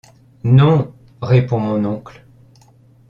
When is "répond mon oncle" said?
1.21-2.25